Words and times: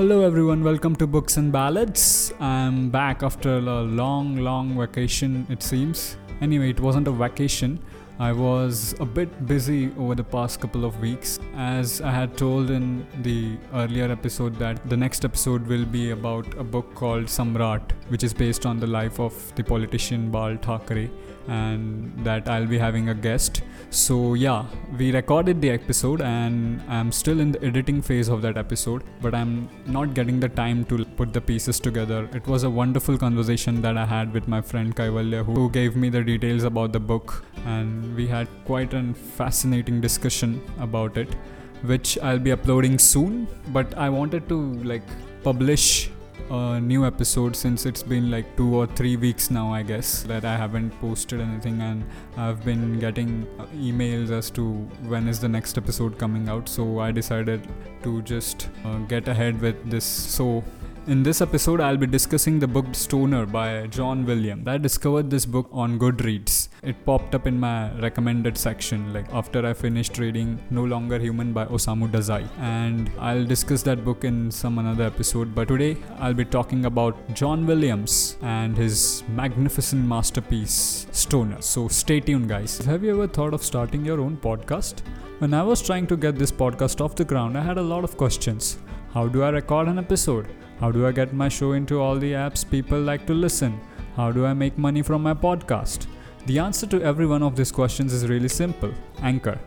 Hello, 0.00 0.22
everyone. 0.22 0.64
Welcome 0.64 0.96
to 0.96 1.06
Books 1.06 1.36
and 1.36 1.52
Ballads. 1.52 2.32
I'm 2.40 2.88
back 2.88 3.22
after 3.22 3.58
a 3.58 3.82
long, 3.82 4.36
long 4.36 4.78
vacation, 4.78 5.46
it 5.50 5.62
seems. 5.62 6.16
Anyway, 6.40 6.70
it 6.70 6.80
wasn't 6.80 7.06
a 7.06 7.10
vacation. 7.10 7.78
I 8.20 8.32
was 8.32 8.94
a 9.00 9.06
bit 9.06 9.46
busy 9.46 9.90
over 9.98 10.14
the 10.14 10.22
past 10.22 10.60
couple 10.60 10.84
of 10.84 11.00
weeks. 11.00 11.38
As 11.56 12.02
I 12.02 12.10
had 12.10 12.36
told 12.36 12.68
in 12.68 13.06
the 13.22 13.56
earlier 13.72 14.12
episode, 14.12 14.56
that 14.56 14.86
the 14.90 14.96
next 14.96 15.24
episode 15.24 15.66
will 15.66 15.86
be 15.86 16.10
about 16.10 16.46
a 16.58 16.62
book 16.62 16.94
called 16.94 17.24
Samrat, 17.24 17.80
which 18.08 18.22
is 18.22 18.34
based 18.34 18.66
on 18.66 18.78
the 18.78 18.86
life 18.86 19.18
of 19.18 19.32
the 19.54 19.64
politician 19.64 20.30
Bal 20.30 20.58
Thackeray, 20.58 21.10
and 21.48 22.12
that 22.22 22.46
I'll 22.46 22.66
be 22.66 22.76
having 22.76 23.08
a 23.08 23.14
guest. 23.14 23.62
So, 23.88 24.34
yeah, 24.34 24.66
we 24.98 25.12
recorded 25.12 25.62
the 25.62 25.70
episode, 25.70 26.20
and 26.20 26.82
I'm 26.88 27.10
still 27.12 27.40
in 27.40 27.52
the 27.52 27.64
editing 27.64 28.02
phase 28.02 28.28
of 28.28 28.42
that 28.42 28.58
episode, 28.58 29.02
but 29.22 29.34
I'm 29.34 29.70
not 29.86 30.12
getting 30.12 30.38
the 30.40 30.50
time 30.50 30.84
to 30.84 31.06
put 31.06 31.32
the 31.32 31.40
pieces 31.40 31.80
together. 31.80 32.28
It 32.34 32.46
was 32.46 32.64
a 32.64 32.70
wonderful 32.70 33.16
conversation 33.16 33.80
that 33.80 33.96
I 33.96 34.04
had 34.04 34.34
with 34.34 34.46
my 34.46 34.60
friend 34.60 34.94
Kaivalya, 34.94 35.42
who 35.46 35.70
gave 35.70 35.96
me 35.96 36.10
the 36.10 36.22
details 36.22 36.64
about 36.64 36.92
the 36.92 37.00
book, 37.00 37.46
and 37.64 38.09
we 38.14 38.26
had 38.26 38.48
quite 38.64 38.94
a 38.94 39.14
fascinating 39.14 40.00
discussion 40.00 40.62
about 40.78 41.16
it, 41.16 41.34
which 41.82 42.18
I'll 42.18 42.38
be 42.38 42.52
uploading 42.52 42.98
soon. 42.98 43.48
But 43.68 43.96
I 43.96 44.08
wanted 44.08 44.48
to 44.48 44.74
like 44.84 45.02
publish 45.42 46.10
a 46.50 46.80
new 46.80 47.06
episode 47.06 47.54
since 47.54 47.86
it's 47.86 48.02
been 48.02 48.28
like 48.30 48.56
two 48.56 48.74
or 48.74 48.86
three 48.86 49.16
weeks 49.16 49.50
now, 49.50 49.72
I 49.72 49.82
guess, 49.82 50.22
that 50.24 50.44
I 50.44 50.56
haven't 50.56 50.90
posted 51.00 51.40
anything, 51.40 51.80
and 51.80 52.04
I've 52.36 52.64
been 52.64 52.98
getting 52.98 53.46
uh, 53.58 53.66
emails 53.66 54.30
as 54.30 54.50
to 54.52 54.72
when 55.06 55.28
is 55.28 55.38
the 55.38 55.48
next 55.48 55.78
episode 55.78 56.18
coming 56.18 56.48
out. 56.48 56.68
So 56.68 56.98
I 56.98 57.12
decided 57.12 57.68
to 58.02 58.22
just 58.22 58.68
uh, 58.84 58.98
get 58.98 59.28
ahead 59.28 59.60
with 59.60 59.90
this. 59.90 60.04
So 60.04 60.64
in 61.06 61.22
this 61.22 61.40
episode, 61.40 61.80
I'll 61.80 61.96
be 61.96 62.06
discussing 62.06 62.58
the 62.58 62.66
book 62.66 62.86
Stoner 62.92 63.46
by 63.46 63.86
John 63.86 64.26
Williams. 64.26 64.66
I 64.66 64.78
discovered 64.78 65.30
this 65.30 65.46
book 65.46 65.68
on 65.72 65.98
Goodreads. 66.00 66.68
It 66.82 67.04
popped 67.04 67.34
up 67.34 67.46
in 67.46 67.60
my 67.60 67.92
recommended 68.00 68.56
section, 68.56 69.12
like 69.12 69.30
after 69.34 69.66
I 69.66 69.74
finished 69.74 70.16
reading 70.16 70.58
No 70.70 70.82
Longer 70.82 71.18
Human 71.18 71.52
by 71.52 71.66
Osamu 71.66 72.10
Dazai. 72.10 72.48
And 72.58 73.10
I'll 73.18 73.44
discuss 73.44 73.82
that 73.82 74.02
book 74.02 74.24
in 74.24 74.50
some 74.50 74.78
another 74.78 75.04
episode. 75.04 75.54
But 75.54 75.68
today, 75.68 75.98
I'll 76.18 76.32
be 76.32 76.46
talking 76.46 76.86
about 76.86 77.34
John 77.34 77.66
Williams 77.66 78.38
and 78.40 78.78
his 78.78 79.22
magnificent 79.28 80.06
masterpiece, 80.06 81.06
Stoner. 81.12 81.60
So 81.60 81.86
stay 81.88 82.18
tuned, 82.18 82.48
guys. 82.48 82.78
Have 82.78 83.04
you 83.04 83.10
ever 83.10 83.26
thought 83.28 83.52
of 83.52 83.62
starting 83.62 84.02
your 84.02 84.18
own 84.18 84.38
podcast? 84.38 85.00
When 85.38 85.52
I 85.52 85.62
was 85.62 85.82
trying 85.82 86.06
to 86.06 86.16
get 86.16 86.36
this 86.36 86.50
podcast 86.50 87.02
off 87.02 87.14
the 87.14 87.26
ground, 87.26 87.58
I 87.58 87.62
had 87.62 87.76
a 87.76 87.82
lot 87.82 88.04
of 88.04 88.16
questions. 88.16 88.78
How 89.12 89.28
do 89.28 89.42
I 89.42 89.50
record 89.50 89.88
an 89.88 89.98
episode? 89.98 90.46
How 90.78 90.90
do 90.90 91.06
I 91.06 91.12
get 91.12 91.34
my 91.34 91.50
show 91.50 91.72
into 91.72 92.00
all 92.00 92.16
the 92.16 92.32
apps 92.32 92.68
people 92.68 92.98
like 92.98 93.26
to 93.26 93.34
listen? 93.34 93.78
How 94.16 94.32
do 94.32 94.46
I 94.46 94.54
make 94.54 94.78
money 94.78 95.02
from 95.02 95.22
my 95.22 95.34
podcast? 95.34 96.06
The 96.46 96.58
answer 96.58 96.86
to 96.86 97.02
every 97.02 97.26
one 97.26 97.42
of 97.42 97.54
these 97.54 97.70
questions 97.70 98.12
is 98.12 98.26
really 98.26 98.48
simple 98.48 98.92
Anchor. 99.22 99.58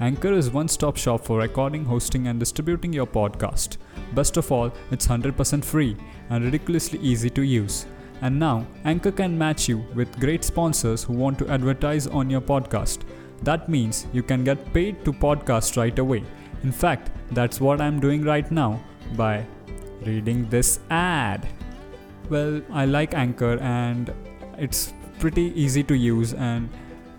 Anchor 0.00 0.32
is 0.32 0.50
one 0.50 0.66
stop 0.66 0.96
shop 0.96 1.24
for 1.24 1.38
recording, 1.38 1.84
hosting, 1.84 2.26
and 2.26 2.40
distributing 2.40 2.92
your 2.92 3.06
podcast. 3.06 3.76
Best 4.14 4.36
of 4.36 4.50
all, 4.50 4.72
it's 4.90 5.06
100% 5.06 5.64
free 5.64 5.96
and 6.30 6.44
ridiculously 6.44 6.98
easy 7.00 7.30
to 7.30 7.42
use. 7.42 7.86
And 8.22 8.38
now, 8.38 8.66
Anchor 8.84 9.12
can 9.12 9.38
match 9.38 9.68
you 9.68 9.84
with 9.94 10.18
great 10.18 10.42
sponsors 10.42 11.04
who 11.04 11.12
want 11.12 11.38
to 11.38 11.48
advertise 11.48 12.06
on 12.06 12.28
your 12.28 12.40
podcast. 12.40 13.02
That 13.42 13.68
means 13.68 14.06
you 14.12 14.22
can 14.22 14.42
get 14.42 14.72
paid 14.72 15.04
to 15.04 15.12
podcast 15.12 15.76
right 15.76 15.98
away. 15.98 16.24
In 16.64 16.72
fact, 16.72 17.10
that's 17.30 17.60
what 17.60 17.80
I'm 17.80 18.00
doing 18.00 18.24
right 18.24 18.50
now 18.50 18.80
by 19.16 19.46
reading 20.02 20.48
this 20.48 20.80
ad. 20.90 21.46
Well, 22.28 22.60
I 22.70 22.84
like 22.84 23.14
Anchor 23.14 23.58
and 23.60 24.12
it's 24.58 24.92
pretty 25.20 25.52
easy 25.60 25.82
to 25.84 25.94
use, 25.94 26.34
and 26.34 26.68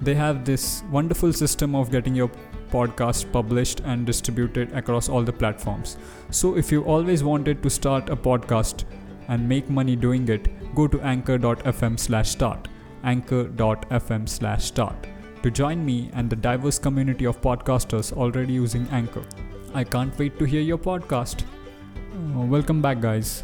they 0.02 0.16
have 0.16 0.44
this 0.44 0.84
wonderful 0.92 1.32
system 1.32 1.76
of 1.76 1.92
getting 1.92 2.16
your 2.16 2.32
podcast 2.72 3.32
published 3.32 3.82
and 3.82 4.06
distributed 4.06 4.74
across 4.74 5.10
all 5.10 5.24
the 5.24 5.34
platforms. 5.34 5.98
So, 6.32 6.58
if 6.58 6.72
you 6.72 6.84
always 6.84 7.24
wanted 7.24 7.62
to 7.64 7.70
start 7.70 8.10
a 8.10 8.16
podcast 8.16 8.86
and 9.28 9.48
make 9.48 9.70
money 9.70 9.96
doing 9.96 10.28
it, 10.28 10.50
go 10.76 10.88
to 10.88 11.02
anchor.fm 11.02 12.00
slash 12.00 12.30
start. 12.30 12.68
Anchor.fm 13.04 14.30
slash 14.30 14.66
start 14.66 15.08
to 15.44 15.50
join 15.50 15.84
me 15.84 16.10
and 16.14 16.30
the 16.30 16.36
diverse 16.36 16.78
community 16.78 17.26
of 17.26 17.42
podcasters 17.42 18.12
already 18.14 18.54
using 18.54 18.88
Anchor. 18.92 19.24
I 19.74 19.84
can't 19.84 20.18
wait 20.20 20.38
to 20.40 20.46
hear 20.46 20.62
your 20.62 20.78
podcast. 20.78 21.44
Uh, 22.14 22.46
welcome 22.46 22.82
back, 22.82 23.00
guys. 23.00 23.44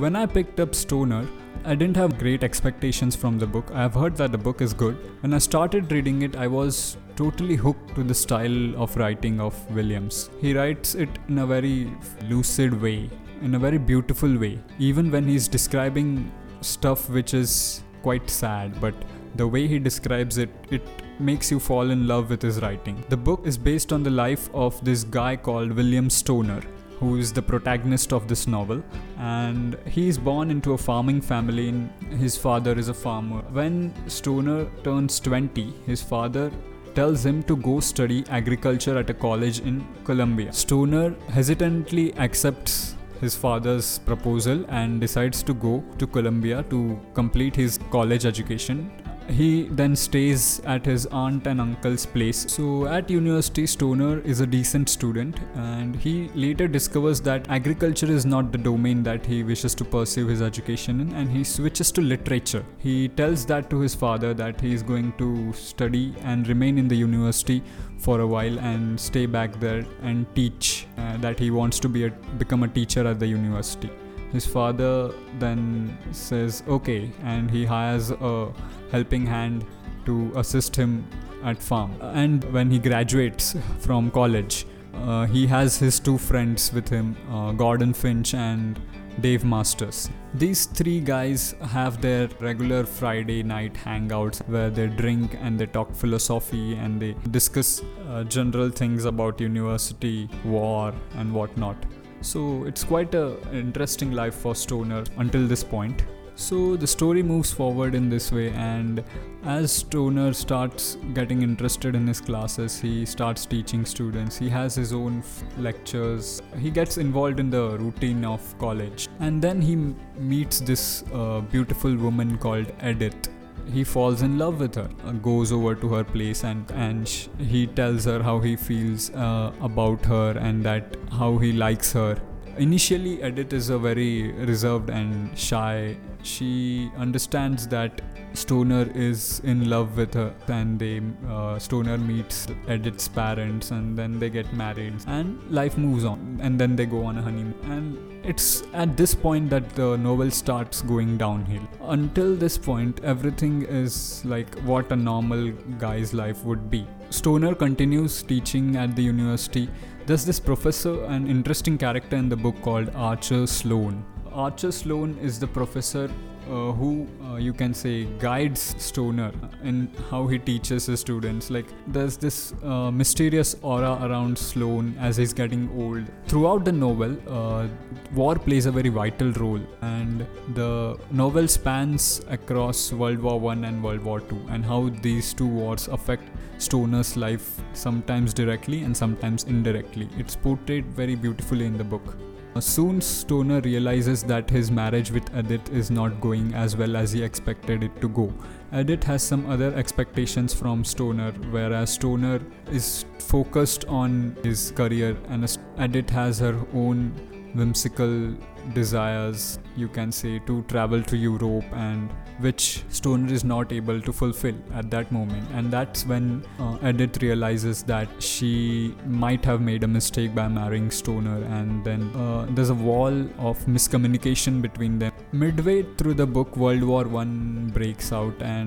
When 0.00 0.16
I 0.16 0.24
picked 0.24 0.60
up 0.60 0.74
Stoner, 0.74 1.28
I 1.62 1.74
didn't 1.74 1.98
have 1.98 2.18
great 2.18 2.42
expectations 2.42 3.14
from 3.14 3.38
the 3.38 3.46
book. 3.46 3.70
I 3.70 3.82
have 3.82 3.92
heard 3.92 4.16
that 4.16 4.32
the 4.32 4.38
book 4.38 4.62
is 4.62 4.72
good. 4.72 4.96
When 5.22 5.34
I 5.34 5.38
started 5.38 5.92
reading 5.92 6.22
it, 6.22 6.36
I 6.36 6.46
was 6.46 6.96
totally 7.16 7.54
hooked 7.54 7.96
to 7.96 8.02
the 8.02 8.14
style 8.14 8.82
of 8.82 8.96
writing 8.96 9.40
of 9.40 9.54
Williams. 9.70 10.30
He 10.40 10.54
writes 10.54 10.94
it 10.94 11.10
in 11.28 11.36
a 11.40 11.46
very 11.46 11.92
lucid 12.30 12.80
way, 12.80 13.10
in 13.42 13.56
a 13.56 13.58
very 13.58 13.76
beautiful 13.76 14.38
way, 14.38 14.58
even 14.78 15.10
when 15.10 15.28
he's 15.28 15.48
describing 15.48 16.32
stuff 16.62 17.10
which 17.10 17.34
is 17.34 17.82
quite 18.00 18.30
sad, 18.30 18.80
but 18.80 18.94
the 19.34 19.46
way 19.46 19.66
he 19.66 19.78
describes 19.78 20.38
it, 20.38 20.48
it 20.70 20.82
makes 21.18 21.50
you 21.50 21.60
fall 21.60 21.90
in 21.90 22.06
love 22.06 22.30
with 22.30 22.40
his 22.40 22.62
writing. 22.62 23.04
The 23.10 23.18
book 23.18 23.46
is 23.46 23.58
based 23.58 23.92
on 23.92 24.02
the 24.02 24.08
life 24.08 24.48
of 24.54 24.82
this 24.82 25.04
guy 25.04 25.36
called 25.36 25.72
William 25.72 26.08
Stoner 26.08 26.62
who 27.00 27.16
is 27.16 27.32
the 27.32 27.42
protagonist 27.42 28.12
of 28.12 28.28
this 28.28 28.46
novel. 28.46 28.82
And 29.18 29.76
he 29.86 30.06
is 30.08 30.18
born 30.18 30.50
into 30.50 30.74
a 30.74 30.78
farming 30.78 31.22
family, 31.22 31.68
and 31.70 31.90
his 32.18 32.36
father 32.36 32.78
is 32.78 32.88
a 32.88 32.94
farmer. 32.94 33.42
When 33.50 33.92
Stoner 34.06 34.66
turns 34.84 35.18
20, 35.18 35.72
his 35.86 36.02
father 36.02 36.52
tells 36.94 37.24
him 37.24 37.42
to 37.44 37.56
go 37.56 37.80
study 37.80 38.24
agriculture 38.28 38.98
at 38.98 39.10
a 39.10 39.14
college 39.14 39.60
in 39.60 39.86
Columbia. 40.04 40.52
Stoner 40.52 41.14
hesitantly 41.28 42.14
accepts 42.16 42.96
his 43.20 43.36
father's 43.36 43.98
proposal 44.00 44.64
and 44.68 45.00
decides 45.00 45.42
to 45.42 45.54
go 45.54 45.84
to 45.98 46.06
Columbia 46.06 46.62
to 46.70 46.98
complete 47.14 47.54
his 47.54 47.78
college 47.90 48.24
education 48.24 48.90
he 49.30 49.68
then 49.70 49.94
stays 49.96 50.60
at 50.64 50.84
his 50.84 51.06
aunt 51.06 51.46
and 51.46 51.60
uncle's 51.60 52.06
place. 52.06 52.46
So 52.48 52.86
at 52.86 53.10
university, 53.10 53.66
Stoner 53.66 54.20
is 54.20 54.40
a 54.40 54.46
decent 54.46 54.88
student, 54.88 55.38
and 55.54 55.96
he 55.96 56.28
later 56.34 56.68
discovers 56.68 57.20
that 57.22 57.48
agriculture 57.48 58.10
is 58.10 58.26
not 58.26 58.52
the 58.52 58.58
domain 58.58 59.02
that 59.04 59.24
he 59.24 59.42
wishes 59.42 59.74
to 59.76 59.84
pursue 59.84 60.26
his 60.26 60.42
education 60.42 61.00
in, 61.00 61.12
and 61.14 61.30
he 61.30 61.44
switches 61.44 61.92
to 61.92 62.00
literature. 62.00 62.64
He 62.78 63.08
tells 63.08 63.46
that 63.46 63.70
to 63.70 63.80
his 63.80 63.94
father 63.94 64.34
that 64.34 64.60
he 64.60 64.74
is 64.74 64.82
going 64.82 65.12
to 65.18 65.52
study 65.52 66.14
and 66.22 66.46
remain 66.48 66.78
in 66.78 66.88
the 66.88 66.96
university 66.96 67.62
for 67.98 68.20
a 68.20 68.26
while 68.26 68.58
and 68.60 68.98
stay 68.98 69.26
back 69.26 69.58
there 69.60 69.84
and 70.02 70.26
teach. 70.34 70.86
Uh, 70.98 71.16
that 71.18 71.38
he 71.38 71.50
wants 71.50 71.78
to 71.80 71.88
be 71.88 72.04
a, 72.04 72.10
become 72.38 72.62
a 72.62 72.68
teacher 72.68 73.06
at 73.06 73.18
the 73.18 73.26
university. 73.26 73.90
His 74.32 74.46
father 74.46 75.12
then 75.38 75.96
says 76.12 76.62
okay, 76.68 77.10
and 77.22 77.50
he 77.50 77.64
hires 77.64 78.10
a 78.10 78.52
helping 78.90 79.26
hand 79.26 79.66
to 80.06 80.32
assist 80.36 80.76
him 80.76 81.06
at 81.44 81.62
farm. 81.62 81.94
And 82.00 82.44
when 82.52 82.70
he 82.70 82.78
graduates 82.78 83.56
from 83.78 84.10
college, 84.10 84.66
uh, 84.94 85.26
he 85.26 85.46
has 85.46 85.78
his 85.78 85.98
two 85.98 86.18
friends 86.18 86.72
with 86.72 86.88
him, 86.88 87.16
uh, 87.30 87.52
Gordon 87.52 87.92
Finch 87.92 88.34
and 88.34 88.78
Dave 89.20 89.44
Masters. 89.44 90.08
These 90.34 90.66
three 90.66 91.00
guys 91.00 91.54
have 91.62 92.00
their 92.00 92.28
regular 92.38 92.84
Friday 92.84 93.42
night 93.42 93.74
hangouts 93.74 94.46
where 94.48 94.70
they 94.70 94.86
drink 94.86 95.36
and 95.40 95.58
they 95.58 95.66
talk 95.66 95.94
philosophy 95.94 96.74
and 96.74 97.00
they 97.00 97.14
discuss 97.30 97.82
uh, 98.08 98.24
general 98.24 98.70
things 98.70 99.04
about 99.04 99.40
university, 99.40 100.28
war, 100.44 100.94
and 101.16 101.32
whatnot. 101.34 101.76
So 102.20 102.64
it's 102.64 102.84
quite 102.84 103.14
a 103.14 103.36
interesting 103.52 104.12
life 104.12 104.34
for 104.34 104.54
Stoner 104.54 105.04
until 105.16 105.46
this 105.46 105.64
point. 105.64 106.02
So 106.36 106.76
the 106.76 106.86
story 106.86 107.22
moves 107.22 107.52
forward 107.52 107.94
in 107.94 108.08
this 108.08 108.32
way, 108.32 108.50
and 108.50 109.04
as 109.44 109.72
Stoner 109.72 110.32
starts 110.32 110.96
getting 111.12 111.42
interested 111.42 111.94
in 111.94 112.06
his 112.06 112.20
classes, 112.20 112.80
he 112.80 113.04
starts 113.04 113.44
teaching 113.44 113.84
students. 113.84 114.38
He 114.38 114.48
has 114.48 114.74
his 114.74 114.94
own 114.94 115.18
f- 115.18 115.42
lectures. 115.58 116.40
He 116.58 116.70
gets 116.70 116.96
involved 116.96 117.40
in 117.40 117.50
the 117.50 117.76
routine 117.78 118.24
of 118.24 118.40
college, 118.58 119.08
and 119.18 119.42
then 119.42 119.60
he 119.60 119.74
m- 119.74 119.96
meets 120.16 120.60
this 120.60 121.04
uh, 121.12 121.40
beautiful 121.40 121.94
woman 121.94 122.38
called 122.38 122.72
Edith 122.82 123.28
he 123.72 123.84
falls 123.84 124.22
in 124.22 124.38
love 124.38 124.60
with 124.60 124.74
her 124.74 124.88
uh, 125.04 125.12
goes 125.12 125.52
over 125.52 125.74
to 125.74 125.88
her 125.94 126.04
place 126.04 126.44
and 126.44 126.70
and 126.72 127.08
sh- 127.08 127.28
he 127.38 127.66
tells 127.66 128.04
her 128.04 128.22
how 128.22 128.38
he 128.40 128.56
feels 128.56 129.10
uh, 129.10 129.52
about 129.60 130.04
her 130.04 130.30
and 130.38 130.64
that 130.64 130.96
how 131.10 131.36
he 131.38 131.52
likes 131.52 131.92
her 131.92 132.16
initially, 132.60 133.22
Edith 133.22 133.52
is 133.52 133.70
a 133.70 133.78
very 133.78 134.32
reserved 134.32 134.90
and 134.90 135.36
shy. 135.36 135.96
She 136.22 136.90
understands 136.96 137.66
that 137.68 138.02
Stoner 138.32 138.88
is 138.94 139.40
in 139.40 139.68
love 139.68 139.96
with 139.96 140.14
her, 140.14 140.32
and 140.48 140.78
they 140.78 141.00
uh, 141.28 141.58
Stoner 141.58 141.98
meets 141.98 142.46
Edith's 142.68 143.08
parents, 143.08 143.70
and 143.70 143.98
then 143.98 144.18
they 144.18 144.30
get 144.30 144.52
married, 144.52 144.94
and 145.06 145.42
life 145.50 145.76
moves 145.76 146.04
on, 146.04 146.38
and 146.40 146.60
then 146.60 146.76
they 146.76 146.86
go 146.86 147.04
on 147.04 147.18
a 147.18 147.22
honeymoon. 147.22 147.54
And 147.64 148.24
it's 148.24 148.62
at 148.72 148.96
this 148.96 149.14
point 149.14 149.50
that 149.50 149.68
the 149.70 149.96
novel 149.96 150.30
starts 150.30 150.82
going 150.82 151.18
downhill. 151.18 151.62
Until 151.82 152.36
this 152.36 152.56
point, 152.56 153.00
everything 153.02 153.62
is 153.62 154.24
like 154.24 154.54
what 154.60 154.92
a 154.92 154.96
normal 154.96 155.50
guy's 155.78 156.14
life 156.14 156.44
would 156.44 156.70
be. 156.70 156.86
Stoner 157.08 157.54
continues 157.54 158.22
teaching 158.22 158.76
at 158.76 158.94
the 158.94 159.02
university. 159.02 159.68
There's 160.06 160.24
this 160.24 160.38
professor, 160.38 161.04
an 161.04 161.26
interesting 161.26 161.76
character 161.78 162.16
in 162.16 162.28
the 162.28 162.36
book 162.36 162.60
called 162.62 162.90
Archer 162.94 163.46
Sloane. 163.46 164.04
Archer 164.32 164.72
Sloane 164.72 165.18
is 165.20 165.38
the 165.38 165.46
professor 165.46 166.10
uh, 166.48 166.72
who 166.72 167.06
uh, 167.24 167.36
you 167.36 167.52
can 167.52 167.72
say 167.72 168.04
guides 168.18 168.74
Stoner 168.78 169.30
in 169.62 169.90
how 170.10 170.26
he 170.26 170.38
teaches 170.38 170.86
his 170.86 171.00
students. 171.00 171.50
Like 171.50 171.66
there's 171.86 172.16
this 172.16 172.54
uh, 172.62 172.90
mysterious 172.90 173.56
aura 173.62 173.98
around 174.02 174.36
Sloane 174.36 174.96
as 174.98 175.16
he's 175.16 175.32
getting 175.32 175.70
old. 175.76 176.04
Throughout 176.26 176.64
the 176.64 176.72
novel, 176.72 177.16
uh, 177.28 177.68
war 178.14 178.36
plays 178.36 178.66
a 178.66 178.72
very 178.72 178.88
vital 178.88 179.32
role, 179.32 179.60
and 179.82 180.26
the 180.54 180.98
novel 181.10 181.46
spans 181.46 182.22
across 182.28 182.92
World 182.92 183.18
War 183.18 183.38
One 183.38 183.64
and 183.64 183.82
World 183.82 184.02
War 184.02 184.20
Two, 184.20 184.40
and 184.48 184.64
how 184.64 184.88
these 185.02 185.34
two 185.34 185.46
wars 185.46 185.88
affect 185.88 186.24
Stoner's 186.58 187.16
life, 187.16 187.60
sometimes 187.72 188.34
directly 188.34 188.82
and 188.82 188.96
sometimes 188.96 189.44
indirectly. 189.44 190.08
It's 190.18 190.36
portrayed 190.36 190.86
very 190.86 191.14
beautifully 191.14 191.66
in 191.66 191.78
the 191.78 191.84
book. 191.84 192.16
Soon, 192.58 193.00
Stoner 193.00 193.60
realizes 193.60 194.24
that 194.24 194.50
his 194.50 194.70
marriage 194.70 195.12
with 195.12 195.34
Edith 195.34 195.70
is 195.72 195.90
not 195.90 196.20
going 196.20 196.52
as 196.52 196.76
well 196.76 196.96
as 196.96 197.12
he 197.12 197.22
expected 197.22 197.84
it 197.84 198.00
to 198.00 198.08
go. 198.08 198.32
Edith 198.72 199.02
has 199.04 199.22
some 199.22 199.50
other 199.50 199.74
expectations 199.74 200.54
from 200.54 200.84
Stoner, 200.84 201.32
whereas 201.50 201.94
Stoner 201.94 202.40
is 202.70 203.04
focused 203.18 203.84
on 203.86 204.36
his 204.42 204.70
career, 204.72 205.16
and 205.28 205.44
Edith 205.78 206.10
has 206.10 206.38
her 206.38 206.56
own 206.72 207.10
whimsical 207.54 208.32
desires, 208.74 209.58
you 209.76 209.88
can 209.88 210.12
say, 210.12 210.38
to 210.40 210.62
travel 210.62 211.02
to 211.02 211.16
Europe 211.16 211.64
and 211.72 212.10
which 212.38 212.82
Stoner 212.88 213.32
is 213.32 213.44
not 213.44 213.72
able 213.72 214.00
to 214.00 214.12
fulfill 214.12 214.54
at 214.72 214.90
that 214.90 215.10
moment. 215.10 215.46
And 215.52 215.70
that's 215.70 216.06
when 216.06 216.44
uh, 216.58 216.78
Edith 216.86 217.22
realizes 217.22 217.82
that 217.84 218.08
she 218.22 218.94
might 219.06 219.44
have 219.44 219.60
made 219.60 219.82
a 219.84 219.88
mistake 219.88 220.34
by 220.34 220.48
marrying 220.48 220.90
Stoner, 220.90 221.42
and 221.44 221.84
then 221.84 222.02
uh, 222.14 222.46
there's 222.50 222.70
a 222.70 222.74
wall 222.74 223.12
of 223.38 223.58
miscommunication 223.66 224.62
between 224.62 224.98
them. 224.98 225.12
Midway 225.32 225.82
through 225.96 226.14
the 226.14 226.26
book, 226.26 226.56
World 226.56 226.82
War 226.82 227.04
One 227.04 227.70
breaks 227.74 228.12
out, 228.12 228.40
and 228.40 228.59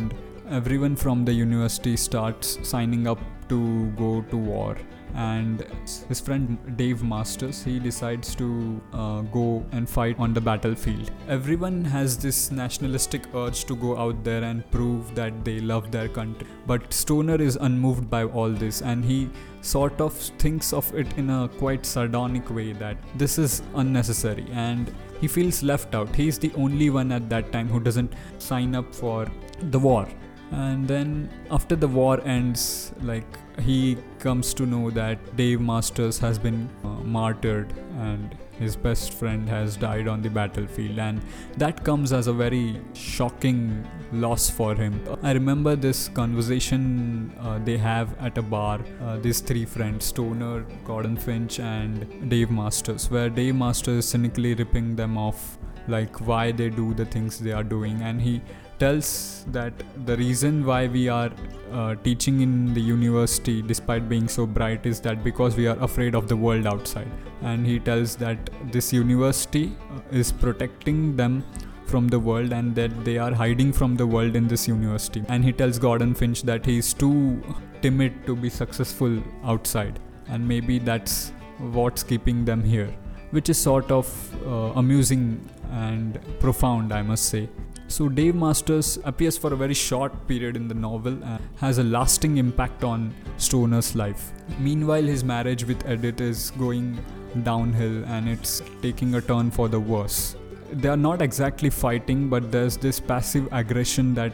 everyone 0.49 0.95
from 0.95 1.25
the 1.25 1.33
university 1.33 1.95
starts 1.97 2.59
signing 2.67 3.07
up 3.07 3.19
to 3.49 3.87
go 4.03 4.21
to 4.29 4.37
war 4.37 4.77
and 5.15 5.65
his 6.07 6.19
friend 6.19 6.57
Dave 6.75 7.03
Masters 7.03 7.63
he 7.63 7.79
decides 7.79 8.35
to 8.35 8.81
uh, 8.93 9.21
go 9.21 9.63
and 9.71 9.87
fight 9.87 10.17
on 10.17 10.33
the 10.33 10.41
battlefield. 10.41 11.11
Everyone 11.27 11.85
has 11.85 12.17
this 12.17 12.51
nationalistic 12.51 13.23
urge 13.35 13.65
to 13.65 13.75
go 13.75 13.97
out 13.97 14.23
there 14.23 14.43
and 14.43 14.69
prove 14.71 15.13
that 15.15 15.45
they 15.45 15.59
love 15.59 15.91
their 15.91 16.07
country, 16.07 16.47
but 16.65 16.91
Stoner 16.91 17.39
is 17.41 17.55
unmoved 17.57 18.09
by 18.09 18.23
all 18.23 18.49
this 18.49 18.81
and 18.81 19.05
he 19.05 19.29
sort 19.61 20.01
of 20.01 20.13
thinks 20.13 20.73
of 20.73 20.93
it 20.93 21.17
in 21.17 21.29
a 21.29 21.47
quite 21.57 21.85
sardonic 21.85 22.49
way 22.49 22.73
that 22.73 22.97
this 23.15 23.37
is 23.37 23.61
unnecessary 23.75 24.47
and 24.51 24.93
he 25.21 25.27
feels 25.27 25.63
left 25.63 25.95
out. 25.95 26.13
He's 26.15 26.37
the 26.37 26.51
only 26.55 26.89
one 26.89 27.11
at 27.11 27.29
that 27.29 27.51
time 27.53 27.69
who 27.69 27.79
doesn't 27.79 28.13
sign 28.39 28.75
up 28.75 28.93
for 28.93 29.27
the 29.71 29.79
war. 29.79 30.07
And 30.51 30.87
then 30.87 31.29
after 31.49 31.75
the 31.75 31.87
war 31.87 32.21
ends 32.25 32.93
like 33.01 33.25
he 33.59 33.97
comes 34.19 34.53
to 34.55 34.65
know 34.65 34.91
that 34.91 35.35
Dave 35.35 35.59
Masters 35.59 36.19
has 36.19 36.37
been 36.37 36.69
uh, 36.83 36.87
martyred 36.87 37.73
and 37.97 38.35
his 38.59 38.75
best 38.75 39.13
friend 39.13 39.49
has 39.49 39.75
died 39.75 40.07
on 40.07 40.21
the 40.21 40.29
battlefield. 40.29 40.99
And 40.99 41.21
that 41.57 41.83
comes 41.83 42.13
as 42.13 42.27
a 42.27 42.33
very 42.33 42.79
shocking 42.93 43.87
loss 44.11 44.47
for 44.49 44.75
him. 44.75 45.01
I 45.23 45.31
remember 45.31 45.75
this 45.75 46.07
conversation 46.09 47.33
uh, 47.39 47.59
they 47.63 47.77
have 47.77 48.15
at 48.19 48.37
a 48.37 48.43
bar 48.43 48.79
uh, 49.01 49.17
these 49.17 49.39
three 49.39 49.65
friends 49.65 50.05
stoner 50.05 50.65
gordon 50.85 51.17
finch 51.17 51.59
and 51.59 52.29
dave 52.29 52.51
masters 52.51 53.09
where 53.09 53.29
dave 53.29 53.55
masters 53.55 54.05
is 54.05 54.07
cynically 54.07 54.53
ripping 54.53 54.95
them 54.95 55.17
off 55.17 55.57
like 55.87 56.15
why 56.27 56.51
they 56.51 56.69
do 56.69 56.93
the 56.93 57.05
things 57.05 57.39
they 57.39 57.51
are 57.51 57.63
doing. 57.63 58.01
And 58.01 58.21
he 58.21 58.41
tells 58.79 59.45
that 59.47 59.73
the 60.05 60.15
reason 60.17 60.65
why 60.65 60.87
we 60.87 61.09
are 61.09 61.31
uh, 61.71 61.95
teaching 62.03 62.41
in 62.41 62.73
the 62.73 62.81
university 62.81 63.61
despite 63.61 64.07
being 64.07 64.27
so 64.27 64.45
bright 64.45 64.85
is 64.85 64.99
that 65.01 65.23
because 65.23 65.55
we 65.55 65.67
are 65.67 65.77
afraid 65.83 66.15
of 66.15 66.27
the 66.27 66.35
world 66.35 66.67
outside. 66.67 67.09
And 67.41 67.65
he 67.65 67.79
tells 67.79 68.15
that 68.17 68.49
this 68.71 68.93
university 68.93 69.75
uh, 69.91 69.99
is 70.11 70.31
protecting 70.31 71.15
them 71.15 71.43
from 71.85 72.07
the 72.07 72.19
world 72.19 72.53
and 72.53 72.73
that 72.75 73.03
they 73.03 73.17
are 73.17 73.33
hiding 73.33 73.73
from 73.73 73.95
the 73.95 74.07
world 74.07 74.35
in 74.35 74.47
this 74.47 74.67
university. 74.67 75.23
And 75.27 75.43
he 75.43 75.51
tells 75.51 75.77
gordon 75.77 76.13
finch 76.15 76.43
that 76.43 76.65
he 76.65 76.77
is 76.77 76.93
too 76.93 77.41
timid 77.81 78.25
to 78.25 78.35
be 78.35 78.49
successful 78.49 79.21
outside. 79.43 79.99
And 80.27 80.47
maybe 80.47 80.79
that's 80.79 81.31
what's 81.59 82.03
keeping 82.03 82.45
them 82.45 82.63
here 82.63 82.93
which 83.33 83.49
is 83.49 83.57
sort 83.57 83.89
of 83.91 84.07
uh, 84.45 84.79
amusing 84.81 85.23
and 85.71 86.19
profound 86.39 86.93
i 86.93 87.01
must 87.01 87.25
say 87.25 87.49
so, 87.93 88.09
Dave 88.09 88.33
Masters 88.33 88.97
appears 89.03 89.37
for 89.37 89.53
a 89.53 89.55
very 89.55 89.75
short 89.75 90.27
period 90.27 90.55
in 90.55 90.67
the 90.67 90.73
novel 90.73 91.13
and 91.23 91.39
has 91.57 91.77
a 91.77 91.83
lasting 91.83 92.37
impact 92.37 92.83
on 92.83 93.13
Stoner's 93.37 93.95
life. 93.95 94.31
Meanwhile, 94.57 95.03
his 95.03 95.23
marriage 95.23 95.63
with 95.63 95.87
Edith 95.87 96.19
is 96.19 96.49
going 96.57 96.97
downhill 97.43 98.03
and 98.05 98.27
it's 98.27 98.63
taking 98.81 99.13
a 99.13 99.21
turn 99.21 99.51
for 99.51 99.69
the 99.69 99.79
worse. 99.79 100.35
They 100.71 100.89
are 100.89 100.97
not 100.97 101.21
exactly 101.21 101.69
fighting, 101.69 102.29
but 102.29 102.51
there's 102.51 102.77
this 102.77 102.99
passive 102.99 103.47
aggression 103.51 104.15
that 104.15 104.33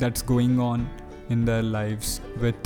that's 0.00 0.20
going 0.20 0.58
on 0.58 0.90
in 1.28 1.44
their 1.44 1.62
lives 1.62 2.20
with 2.40 2.56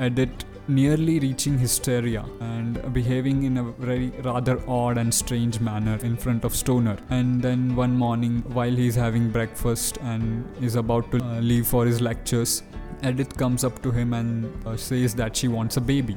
Edith 0.00 0.46
nearly 0.68 1.18
reaching 1.20 1.58
hysteria 1.58 2.24
and 2.40 2.92
behaving 2.92 3.44
in 3.44 3.58
a 3.58 3.62
very 3.62 4.08
rather 4.22 4.60
odd 4.68 4.98
and 4.98 5.12
strange 5.12 5.60
manner 5.60 5.98
in 6.02 6.16
front 6.16 6.44
of 6.44 6.54
Stoner. 6.54 6.96
And 7.10 7.40
then 7.40 7.76
one 7.76 7.94
morning, 7.94 8.42
while 8.52 8.70
he's 8.70 8.94
having 8.94 9.30
breakfast 9.30 9.98
and 10.02 10.44
is 10.60 10.76
about 10.76 11.10
to 11.12 11.22
uh, 11.22 11.40
leave 11.40 11.66
for 11.66 11.86
his 11.86 12.00
lectures, 12.00 12.62
Edith 13.04 13.36
comes 13.36 13.64
up 13.64 13.82
to 13.82 13.90
him 13.90 14.14
and 14.14 14.66
uh, 14.66 14.76
says 14.76 15.14
that 15.14 15.36
she 15.36 15.48
wants 15.48 15.76
a 15.76 15.80
baby. 15.80 16.16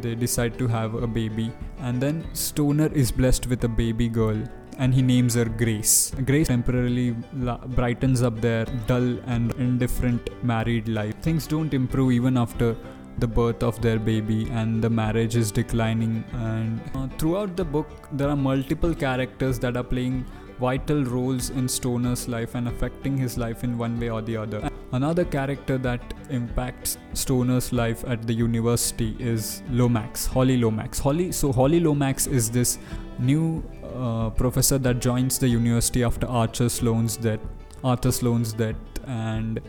They 0.00 0.14
decide 0.14 0.58
to 0.58 0.68
have 0.68 0.94
a 0.94 1.06
baby, 1.06 1.50
and 1.78 2.00
then 2.00 2.26
Stoner 2.34 2.92
is 2.92 3.10
blessed 3.10 3.46
with 3.46 3.64
a 3.64 3.68
baby 3.68 4.08
girl 4.08 4.36
and 4.78 4.92
he 4.92 5.02
names 5.02 5.34
her 5.34 5.46
Grace. 5.46 6.12
Grace 6.26 6.48
temporarily 6.48 7.16
la- 7.34 7.56
brightens 7.56 8.22
up 8.22 8.40
their 8.40 8.66
dull 8.86 9.18
and 9.26 9.54
indifferent 9.54 10.28
married 10.44 10.88
life. 10.88 11.14
Things 11.22 11.46
don't 11.46 11.72
improve 11.72 12.12
even 12.12 12.36
after 12.36 12.76
the 13.18 13.26
birth 13.26 13.62
of 13.62 13.80
their 13.80 13.98
baby 13.98 14.48
and 14.50 14.82
the 14.82 14.90
marriage 14.90 15.36
is 15.36 15.50
declining 15.50 16.24
and 16.32 16.80
uh, 16.94 17.06
throughout 17.18 17.56
the 17.56 17.64
book 17.64 17.88
there 18.12 18.28
are 18.28 18.36
multiple 18.36 18.94
characters 18.94 19.58
that 19.58 19.76
are 19.76 19.84
playing 19.84 20.24
vital 20.58 21.04
roles 21.04 21.50
in 21.50 21.68
Stoner's 21.68 22.28
life 22.28 22.54
and 22.54 22.68
affecting 22.68 23.16
his 23.16 23.36
life 23.36 23.64
in 23.64 23.76
one 23.76 23.98
way 24.00 24.08
or 24.10 24.22
the 24.22 24.36
other. 24.36 24.70
Another 24.92 25.24
character 25.24 25.76
that 25.78 26.00
impacts 26.30 26.96
Stoner's 27.12 27.72
life 27.72 28.04
at 28.06 28.26
the 28.26 28.32
university 28.32 29.16
is 29.18 29.62
Lomax, 29.70 30.26
Holly 30.26 30.56
Lomax. 30.56 30.98
Holly, 30.98 31.32
so 31.32 31.52
Holly 31.52 31.80
Lomax 31.80 32.26
is 32.26 32.50
this 32.50 32.78
new 33.18 33.62
uh, 33.94 34.30
professor 34.30 34.78
that 34.78 35.00
joins 35.00 35.38
the 35.38 35.48
university 35.48 36.04
after 36.04 36.26
Archer 36.26 36.68
Sloane's 36.68 37.16
death, 37.16 37.40
Arthur 37.84 38.12
Sloane's 38.12 38.52
death, 38.52 38.76
and 39.06 39.60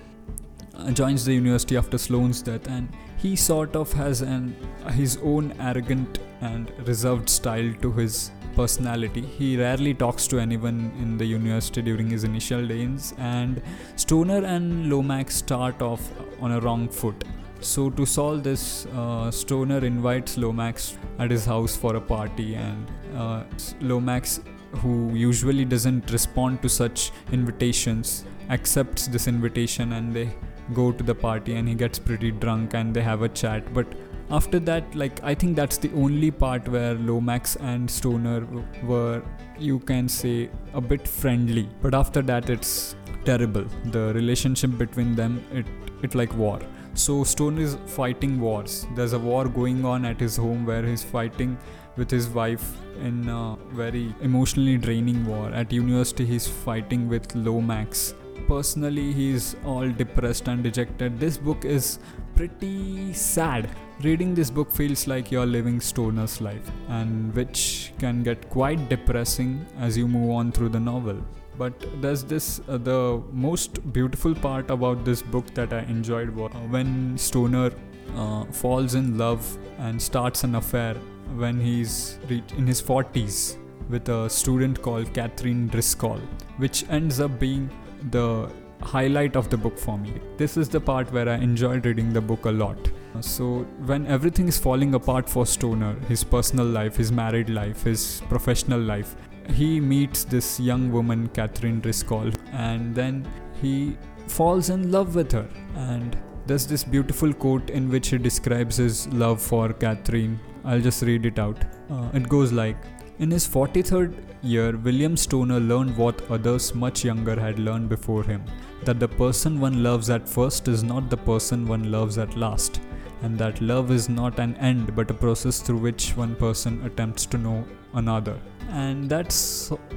joins 0.93 1.25
the 1.25 1.33
university 1.33 1.77
after 1.77 1.97
Sloane's 1.97 2.41
death, 2.41 2.67
and 2.67 2.89
he 3.17 3.35
sort 3.35 3.75
of 3.75 3.91
has 3.93 4.21
an 4.21 4.55
his 4.91 5.17
own 5.23 5.53
arrogant 5.59 6.19
and 6.41 6.71
reserved 6.87 7.29
style 7.29 7.73
to 7.81 7.91
his 7.91 8.31
personality. 8.55 9.21
He 9.21 9.57
rarely 9.57 9.93
talks 9.93 10.27
to 10.27 10.39
anyone 10.39 10.91
in 10.99 11.17
the 11.17 11.25
university 11.25 11.81
during 11.81 12.09
his 12.09 12.23
initial 12.23 12.65
days, 12.67 13.13
and 13.17 13.61
Stoner 13.95 14.43
and 14.45 14.89
Lomax 14.89 15.35
start 15.35 15.81
off 15.81 16.11
on 16.41 16.51
a 16.51 16.59
wrong 16.59 16.87
foot. 16.87 17.23
So, 17.59 17.89
to 17.89 18.05
solve 18.05 18.43
this, 18.43 18.85
uh, 18.87 19.31
Stoner 19.31 19.83
invites 19.83 20.37
Lomax 20.37 20.97
at 21.17 21.31
his 21.31 21.45
house 21.45 21.75
for 21.75 21.95
a 21.95 22.01
party, 22.01 22.53
and 22.55 22.91
uh, 23.15 23.43
Lomax, 23.81 24.41
who 24.81 25.13
usually 25.15 25.65
doesn't 25.65 26.11
respond 26.11 26.61
to 26.61 26.69
such 26.69 27.11
invitations, 27.31 28.25
accepts 28.49 29.07
this 29.07 29.27
invitation 29.27 29.93
and 29.93 30.13
they 30.13 30.29
go 30.73 30.91
to 30.91 31.03
the 31.03 31.15
party 31.15 31.55
and 31.55 31.67
he 31.67 31.75
gets 31.75 31.99
pretty 31.99 32.31
drunk 32.31 32.73
and 32.73 32.93
they 32.93 33.01
have 33.01 33.21
a 33.21 33.29
chat. 33.29 33.73
But 33.73 33.87
after 34.29 34.59
that 34.59 34.93
like 34.93 35.23
i 35.23 35.33
think 35.33 35.55
that's 35.55 35.77
the 35.77 35.89
only 35.95 36.29
part 36.29 36.67
where 36.67 36.95
lomax 36.95 37.55
and 37.61 37.89
stoner 37.89 38.45
were 38.83 39.23
you 39.57 39.79
can 39.79 40.07
say 40.07 40.49
a 40.73 40.81
bit 40.81 41.07
friendly. 41.07 41.69
But 41.81 41.95
after 41.95 42.21
that 42.23 42.49
it's 42.49 42.95
terrible. 43.25 43.65
The 43.85 44.13
relationship 44.13 44.77
between 44.77 45.15
them 45.15 45.43
it 45.51 45.65
it 46.03 46.15
like 46.15 46.35
war. 46.37 46.59
So 46.93 47.23
Stoner 47.23 47.61
is 47.61 47.77
fighting 47.85 48.39
wars. 48.39 48.87
There's 48.95 49.13
a 49.13 49.19
war 49.19 49.47
going 49.47 49.85
on 49.85 50.05
at 50.05 50.19
his 50.19 50.35
home 50.35 50.65
where 50.65 50.83
he's 50.83 51.03
fighting 51.03 51.57
with 51.95 52.09
his 52.09 52.27
wife 52.27 52.75
in 52.99 53.29
a 53.29 53.55
very 53.71 54.15
emotionally 54.21 54.77
draining 54.77 55.25
war. 55.25 55.49
At 55.49 55.71
university 55.71 56.25
he's 56.25 56.47
fighting 56.47 57.07
with 57.07 57.35
lomax 57.35 58.13
personally 58.47 59.11
he's 59.13 59.55
all 59.65 59.89
depressed 59.89 60.47
and 60.47 60.63
dejected. 60.63 61.19
This 61.19 61.37
book 61.37 61.65
is 61.65 61.99
pretty 62.35 63.13
sad. 63.13 63.69
Reading 64.01 64.35
this 64.35 64.51
book 64.51 64.71
feels 64.71 65.07
like 65.07 65.31
you're 65.31 65.45
living 65.45 65.79
stoner's 65.79 66.39
life 66.39 66.69
and 66.87 67.33
which 67.33 67.93
can 67.97 68.21
get 68.21 68.49
quite 68.49 68.89
depressing 68.89 69.65
as 69.79 69.97
you 69.97 70.07
move 70.07 70.29
on 70.31 70.51
through 70.51 70.69
the 70.69 70.79
novel. 70.79 71.17
But 71.57 71.73
there's 72.01 72.23
this 72.23 72.61
uh, 72.69 72.77
the 72.77 73.23
most 73.31 73.91
beautiful 73.91 74.35
part 74.35 74.69
about 74.69 75.03
this 75.03 75.23
book 75.23 75.51
that 75.55 75.73
i 75.73 75.79
enjoyed 75.93 76.29
was 76.29 76.51
uh, 76.53 76.59
when 76.75 77.17
stoner 77.17 77.71
uh, 78.15 78.45
falls 78.45 78.93
in 78.93 79.17
love 79.17 79.57
and 79.79 80.01
starts 80.01 80.43
an 80.43 80.55
affair 80.55 80.93
when 81.35 81.59
he's 81.59 82.19
in 82.29 82.67
his 82.67 82.81
40s 82.81 83.57
with 83.89 84.07
a 84.09 84.29
student 84.29 84.81
called 84.81 85.13
catherine 85.13 85.67
driscoll 85.67 86.21
which 86.57 86.85
ends 86.89 87.19
up 87.19 87.39
being 87.39 87.69
the 88.11 88.51
highlight 88.81 89.35
of 89.35 89.49
the 89.49 89.57
book 89.57 89.77
for 89.77 89.97
me. 89.97 90.13
This 90.37 90.57
is 90.57 90.69
the 90.69 90.79
part 90.79 91.11
where 91.11 91.27
I 91.27 91.35
enjoyed 91.35 91.85
reading 91.85 92.13
the 92.13 92.21
book 92.21 92.45
a 92.45 92.51
lot. 92.51 92.77
So, 93.21 93.65
when 93.85 94.05
everything 94.05 94.47
is 94.47 94.57
falling 94.59 94.93
apart 94.93 95.27
for 95.27 95.45
Stoner, 95.45 95.95
his 96.07 96.23
personal 96.23 96.65
life, 96.65 96.95
his 96.97 97.11
married 97.11 97.49
life, 97.49 97.83
his 97.83 98.21
professional 98.29 98.79
life, 98.79 99.15
he 99.49 99.79
meets 99.79 100.23
this 100.23 100.59
young 100.59 100.91
woman, 100.91 101.27
Catherine 101.29 101.79
Driscoll, 101.79 102.31
and 102.51 102.93
then 102.93 103.27
he 103.61 103.97
falls 104.27 104.69
in 104.69 104.91
love 104.91 105.15
with 105.15 105.31
her. 105.31 105.47
And 105.75 106.17
there's 106.45 106.67
this 106.67 106.83
beautiful 106.83 107.33
quote 107.33 107.69
in 107.69 107.89
which 107.89 108.09
he 108.09 108.17
describes 108.17 108.77
his 108.77 109.07
love 109.07 109.41
for 109.41 109.73
Catherine. 109.73 110.39
I'll 110.63 110.81
just 110.81 111.01
read 111.01 111.25
it 111.25 111.39
out. 111.39 111.57
Uh, 111.89 112.09
it 112.13 112.27
goes 112.29 112.51
like 112.51 112.77
In 113.19 113.31
his 113.31 113.47
43rd 113.47 114.13
year, 114.43 114.77
William 114.77 115.17
Stoner 115.17 115.59
learned 115.59 115.97
what 115.97 116.21
others 116.29 116.75
much 116.75 117.03
younger 117.03 117.39
had 117.39 117.57
learned 117.57 117.89
before 117.89 118.23
him 118.23 118.43
that 118.83 118.99
the 118.99 119.07
person 119.07 119.59
one 119.59 119.81
loves 119.81 120.11
at 120.11 120.29
first 120.29 120.67
is 120.67 120.83
not 120.83 121.09
the 121.09 121.17
person 121.17 121.67
one 121.67 121.91
loves 121.91 122.19
at 122.19 122.37
last, 122.37 122.79
and 123.23 123.35
that 123.39 123.59
love 123.59 123.89
is 123.89 124.07
not 124.07 124.37
an 124.37 124.55
end 124.57 124.95
but 124.95 125.09
a 125.09 125.15
process 125.15 125.61
through 125.61 125.79
which 125.79 126.15
one 126.15 126.35
person 126.35 126.79
attempts 126.85 127.25
to 127.25 127.39
know 127.39 127.65
another. 127.95 128.39
And 128.69 129.09
that 129.09 129.35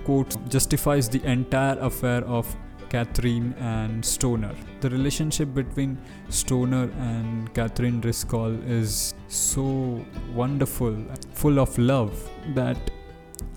quote 0.06 0.34
justifies 0.48 1.06
the 1.10 1.22
entire 1.24 1.78
affair 1.78 2.24
of 2.24 2.56
Catherine 2.88 3.52
and 3.58 4.02
Stoner. 4.02 4.54
The 4.80 4.88
relationship 4.88 5.52
between 5.52 5.98
Stoner 6.30 6.90
and 6.98 7.52
Catherine 7.52 8.00
Driscoll 8.00 8.56
is 8.66 9.12
so 9.28 10.02
wonderful, 10.32 10.96
full 11.32 11.60
of 11.60 11.76
love, 11.76 12.18
that 12.54 12.78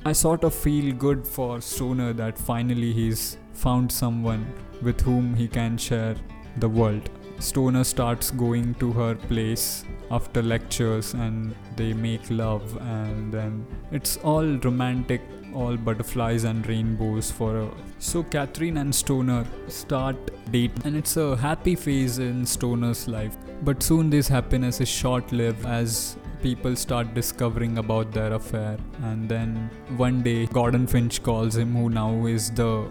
I 0.06 0.12
sort 0.12 0.44
of 0.44 0.54
feel 0.54 0.94
good 0.94 1.26
for 1.26 1.62
Stoner 1.62 2.14
that 2.14 2.38
finally 2.38 2.92
he's 2.94 3.38
found 3.54 3.92
someone 3.92 4.46
with 4.82 5.00
whom 5.02 5.34
he 5.36 5.48
can 5.48 5.78
share 5.78 6.16
the 6.58 6.70
world. 6.70 7.10
Stoner 7.40 7.84
starts 7.84 8.32
going 8.32 8.74
to 8.76 8.92
her 8.94 9.16
place 9.16 9.86
after 10.12 10.42
lectures 10.42 11.14
and 11.14 11.56
they 11.76 11.94
make 11.94 12.30
love, 12.30 12.78
and 12.82 13.34
then 13.34 13.66
it's 13.92 14.18
all 14.18 14.46
romantic, 14.46 15.22
all 15.54 15.76
butterflies 15.76 16.44
and 16.44 16.68
rainbows 16.68 17.32
for 17.32 17.54
her. 17.54 17.72
So, 18.00 18.24
Catherine 18.24 18.78
and 18.78 18.94
Stoner 18.94 19.46
start 19.68 20.16
dating, 20.52 20.82
and 20.86 20.96
it's 20.96 21.18
a 21.18 21.36
happy 21.36 21.76
phase 21.76 22.20
in 22.20 22.46
Stoner's 22.46 23.08
life. 23.08 23.36
But 23.64 23.82
soon, 23.82 24.10
this 24.10 24.28
happiness 24.28 24.82
is 24.82 24.90
short 24.90 25.32
lived 25.32 25.66
as 25.66 26.18
people 26.44 26.76
start 26.76 27.14
discovering 27.14 27.78
about 27.78 28.12
their 28.12 28.34
affair. 28.34 28.78
And 29.04 29.30
then 29.30 29.70
one 29.98 30.22
day, 30.22 30.46
Gordon 30.48 30.86
Finch 30.86 31.24
calls 31.24 31.56
him, 31.56 31.74
who 31.74 31.90
now 31.90 32.26
is 32.26 32.52
the 32.52 32.90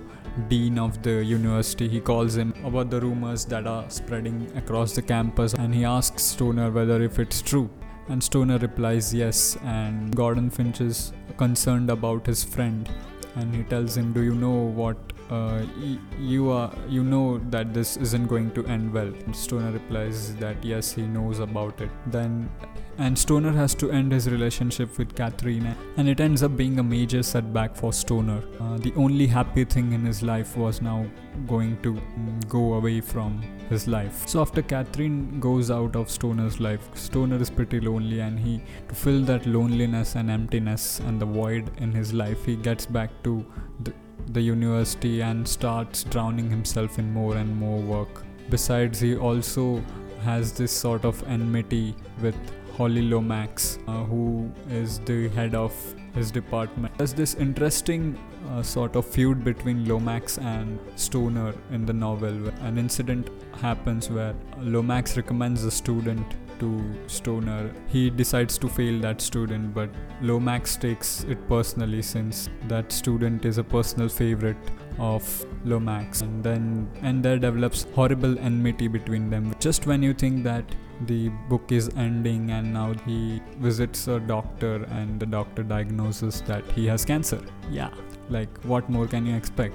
dean 0.48 0.78
of 0.78 1.02
the 1.02 1.22
university. 1.22 1.86
He 1.88 2.00
calls 2.00 2.36
him 2.36 2.54
about 2.64 2.90
the 2.90 3.00
rumors 3.00 3.44
that 3.46 3.66
are 3.66 3.88
spreading 3.90 4.50
across 4.56 4.94
the 4.94 5.02
campus 5.02 5.52
and 5.52 5.74
he 5.74 5.84
asks 5.84 6.22
Stoner 6.22 6.70
whether 6.70 7.02
if 7.02 7.18
it's 7.18 7.42
true. 7.42 7.68
And 8.08 8.24
Stoner 8.24 8.58
replies 8.58 9.14
yes, 9.14 9.56
and 9.62 10.16
Gordon 10.16 10.50
Finch 10.50 10.80
is 10.80 11.12
concerned 11.36 11.90
about 11.90 12.26
his 12.26 12.42
friend 12.42 12.88
and 13.36 13.54
he 13.54 13.62
tells 13.64 13.96
him, 13.96 14.12
Do 14.12 14.22
you 14.22 14.34
know 14.34 14.50
what 14.80 14.96
uh, 15.30 15.64
y- 15.80 15.98
you 16.18 16.50
are 16.50 16.70
you 16.88 17.02
know 17.02 17.38
that 17.50 17.72
this 17.72 17.96
isn't 17.96 18.26
going 18.26 18.50
to 18.52 18.64
end 18.66 18.92
well 18.92 19.12
and 19.24 19.34
stoner 19.34 19.70
replies 19.72 20.34
that 20.36 20.62
yes 20.62 20.92
he 20.92 21.02
knows 21.02 21.38
about 21.38 21.80
it 21.80 21.90
then 22.06 22.50
and 22.98 23.18
Stoner 23.18 23.52
has 23.52 23.74
to 23.76 23.90
end 23.90 24.12
his 24.12 24.28
relationship 24.28 24.98
with 24.98 25.14
Catherine, 25.14 25.74
and 25.96 26.08
it 26.08 26.20
ends 26.20 26.42
up 26.42 26.56
being 26.56 26.78
a 26.78 26.82
major 26.82 27.22
setback 27.22 27.74
for 27.74 27.92
Stoner. 27.92 28.42
Uh, 28.60 28.76
the 28.78 28.92
only 28.96 29.26
happy 29.26 29.64
thing 29.64 29.92
in 29.92 30.04
his 30.04 30.22
life 30.22 30.56
was 30.56 30.82
now 30.82 31.06
going 31.46 31.80
to 31.82 32.00
go 32.48 32.74
away 32.74 33.00
from 33.00 33.42
his 33.68 33.88
life. 33.88 34.28
So 34.28 34.40
after 34.40 34.62
Catherine 34.62 35.40
goes 35.40 35.70
out 35.70 35.96
of 35.96 36.10
Stoner's 36.10 36.60
life, 36.60 36.88
Stoner 36.94 37.40
is 37.40 37.50
pretty 37.50 37.80
lonely, 37.80 38.20
and 38.20 38.38
he 38.38 38.62
to 38.88 38.94
fill 38.94 39.22
that 39.22 39.46
loneliness 39.46 40.14
and 40.14 40.30
emptiness 40.30 41.00
and 41.00 41.20
the 41.20 41.26
void 41.26 41.70
in 41.78 41.92
his 41.92 42.12
life, 42.12 42.44
he 42.44 42.56
gets 42.56 42.86
back 42.86 43.10
to 43.24 43.44
the, 43.84 43.92
the 44.28 44.40
university 44.40 45.22
and 45.22 45.48
starts 45.48 46.04
drowning 46.04 46.50
himself 46.50 46.98
in 46.98 47.12
more 47.12 47.36
and 47.36 47.56
more 47.56 47.80
work. 47.80 48.24
Besides, 48.50 49.00
he 49.00 49.16
also 49.16 49.82
has 50.22 50.52
this 50.52 50.70
sort 50.70 51.04
of 51.04 51.22
enmity 51.26 51.96
with 52.20 52.36
Holly 52.76 53.02
Lomax, 53.02 53.78
uh, 53.86 54.04
who 54.04 54.50
is 54.70 54.98
the 55.00 55.28
head 55.28 55.54
of 55.54 55.72
his 56.14 56.30
department. 56.30 56.96
There's 56.98 57.14
this 57.14 57.34
interesting 57.34 58.18
uh, 58.50 58.62
sort 58.62 58.96
of 58.96 59.06
feud 59.06 59.44
between 59.44 59.86
Lomax 59.86 60.38
and 60.38 60.78
Stoner 60.96 61.54
in 61.70 61.86
the 61.86 61.92
novel. 61.92 62.48
An 62.62 62.78
incident 62.78 63.28
happens 63.60 64.10
where 64.10 64.34
Lomax 64.58 65.16
recommends 65.16 65.64
a 65.64 65.70
student 65.70 66.26
to 66.62 66.68
Stoner. 67.06 67.70
He 67.88 68.08
decides 68.10 68.58
to 68.58 68.68
fail 68.68 69.00
that 69.00 69.20
student, 69.20 69.74
but 69.74 69.90
Lomax 70.20 70.76
takes 70.76 71.24
it 71.24 71.46
personally 71.48 72.02
since 72.02 72.48
that 72.68 72.92
student 72.92 73.44
is 73.44 73.58
a 73.58 73.64
personal 73.64 74.08
favorite 74.08 74.70
of 74.98 75.24
Lomax. 75.64 76.22
And 76.22 76.42
then 76.44 76.88
and 77.02 77.22
there 77.22 77.38
develops 77.38 77.86
horrible 77.94 78.38
enmity 78.38 78.88
between 78.88 79.28
them. 79.30 79.54
Just 79.60 79.86
when 79.86 80.02
you 80.02 80.14
think 80.14 80.44
that 80.44 80.64
the 81.06 81.28
book 81.48 81.72
is 81.72 81.88
ending 81.96 82.50
and 82.50 82.72
now 82.72 82.92
he 83.06 83.42
visits 83.58 84.06
a 84.08 84.20
doctor 84.20 84.84
and 84.84 85.18
the 85.18 85.26
doctor 85.26 85.62
diagnoses 85.62 86.42
that 86.42 86.64
he 86.72 86.86
has 86.86 87.04
cancer 87.04 87.40
yeah 87.70 87.90
like 88.28 88.62
what 88.64 88.88
more 88.88 89.06
can 89.06 89.26
you 89.26 89.34
expect 89.34 89.74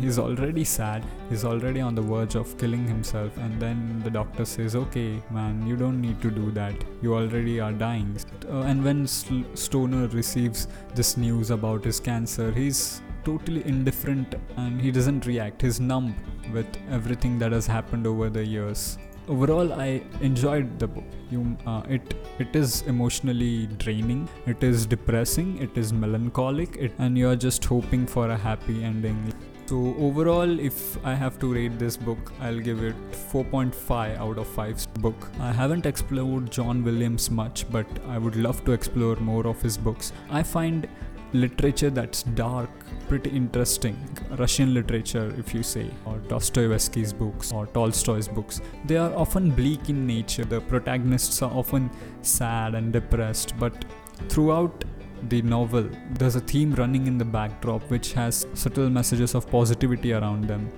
he's 0.00 0.18
already 0.18 0.64
sad. 0.64 1.04
He's 1.28 1.44
already 1.44 1.80
on 1.80 1.94
the 1.94 2.02
verge 2.02 2.34
of 2.34 2.56
killing 2.58 2.86
himself. 2.86 3.36
And 3.38 3.60
then 3.60 4.00
the 4.04 4.10
doctor 4.10 4.44
says 4.44 4.76
okay 4.76 5.22
man 5.30 5.66
you 5.66 5.76
don't 5.76 6.00
need 6.00 6.20
to 6.22 6.30
do 6.30 6.50
that. 6.52 6.74
You 7.02 7.14
already 7.14 7.60
are 7.60 7.72
dying. 7.72 8.16
Uh, 8.48 8.60
and 8.60 8.84
when 8.84 9.06
stoner 9.06 10.06
receives 10.08 10.68
this 10.94 11.16
news 11.16 11.50
about 11.50 11.84
his 11.84 12.00
cancer 12.00 12.50
he's 12.52 13.02
totally 13.24 13.64
indifferent 13.66 14.34
and 14.56 14.80
he 14.80 14.90
doesn't 14.90 15.26
react. 15.26 15.62
He's 15.62 15.80
numb 15.80 16.14
with 16.52 16.66
everything 16.90 17.38
that 17.40 17.52
has 17.52 17.66
happened 17.66 18.06
over 18.06 18.30
the 18.30 18.44
years. 18.44 18.98
Overall 19.28 19.74
i 19.74 20.00
enjoyed 20.22 20.78
the 20.78 20.86
book. 20.86 21.04
You 21.30 21.56
uh, 21.66 21.82
it 21.96 22.14
it 22.38 22.56
is 22.56 22.82
emotionally 22.92 23.66
draining. 23.84 24.26
It 24.46 24.62
is 24.62 24.86
depressing. 24.86 25.58
It 25.58 25.76
is 25.76 25.92
melancholic. 25.92 26.76
It, 26.76 26.92
and 26.98 27.18
you 27.18 27.28
are 27.28 27.36
just 27.36 27.64
hoping 27.64 28.06
for 28.06 28.30
a 28.30 28.36
happy 28.36 28.82
ending 28.82 29.32
so 29.68 29.78
overall 30.06 30.60
if 30.66 30.76
i 31.04 31.14
have 31.14 31.38
to 31.38 31.52
rate 31.54 31.78
this 31.78 31.96
book 31.96 32.32
i'll 32.40 32.60
give 32.68 32.82
it 32.82 32.96
4.5 33.32 34.16
out 34.16 34.38
of 34.38 34.46
5 34.46 34.94
book. 34.94 35.28
I 35.40 35.52
haven't 35.52 35.84
explored 35.84 36.50
john 36.50 36.82
williams 36.82 37.30
much 37.30 37.70
but 37.70 37.86
i 38.08 38.16
would 38.16 38.36
love 38.36 38.64
to 38.64 38.72
explore 38.72 39.16
more 39.16 39.46
of 39.46 39.60
his 39.60 39.76
books. 39.76 40.12
I 40.30 40.42
find 40.42 40.88
literature 41.32 41.90
that's 41.90 42.22
dark 42.22 42.70
pretty 43.08 43.30
interesting. 43.30 43.96
Russian 44.38 44.72
literature 44.74 45.34
if 45.38 45.54
you 45.54 45.62
say 45.62 45.90
or 46.04 46.18
dostoevsky's 46.28 47.12
books 47.12 47.52
or 47.52 47.66
tolstoy's 47.66 48.28
books. 48.28 48.60
They 48.84 48.96
are 48.96 49.14
often 49.14 49.50
bleak 49.50 49.88
in 49.88 50.06
nature. 50.06 50.44
The 50.44 50.60
protagonists 50.60 51.40
are 51.42 51.50
often 51.50 51.90
sad 52.22 52.74
and 52.74 52.92
depressed 52.92 53.54
but 53.58 53.84
throughout 54.28 54.84
the 55.28 55.42
novel 55.42 55.88
there's 56.12 56.36
a 56.36 56.40
theme 56.40 56.74
running 56.74 57.06
in 57.06 57.18
the 57.18 57.24
backdrop 57.24 57.82
which 57.90 58.12
has 58.12 58.46
subtle 58.54 58.90
messages 58.90 59.34
of 59.34 59.50
positivity 59.50 60.12
around 60.12 60.44
them 60.44 60.70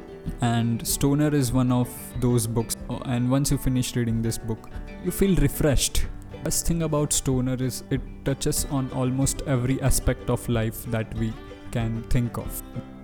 and 0.43 0.87
stoner 0.87 1.35
is 1.35 1.53
one 1.53 1.73
of 1.73 1.89
those 2.21 2.47
books 2.47 2.77
uh, 2.89 2.97
and 3.07 3.31
once 3.31 3.51
you 3.51 3.59
finish 3.59 3.95
reading 3.97 4.23
this 4.23 4.39
book 4.39 4.71
you 5.05 5.11
feel 5.11 5.35
refreshed 5.37 6.07
Best 6.43 6.67
thing 6.67 6.85
about 6.85 7.13
Stoner 7.13 7.63
is 7.63 7.85
it 7.91 8.01
touches 8.25 8.65
on 8.71 8.91
almost 8.93 9.43
every 9.47 9.81
aspect 9.83 10.31
of 10.31 10.49
life 10.49 10.85
that 10.87 11.13
we 11.19 11.35
can 11.71 12.03
think 12.05 12.39
of. 12.39 12.63